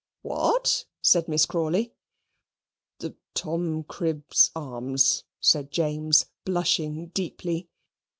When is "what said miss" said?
0.23-1.45